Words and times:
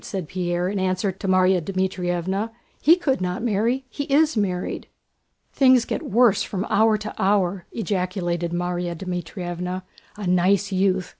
said 0.03 0.27
Pierre, 0.27 0.67
in 0.67 0.79
answer 0.79 1.11
to 1.11 1.27
Márya 1.27 1.61
Dmítrievna. 1.61 2.49
"He 2.81 2.95
could 2.95 3.21
not 3.21 3.43
marry—he 3.43 4.05
is 4.05 4.35
married!" 4.35 4.87
"Things 5.53 5.85
get 5.85 6.01
worse 6.01 6.41
from 6.41 6.65
hour 6.71 6.97
to 6.97 7.13
hour!" 7.21 7.67
ejaculated 7.71 8.51
Márya 8.51 8.95
Dmítrievna. 8.97 9.83
"A 10.17 10.25
nice 10.25 10.71
youth! 10.71 11.09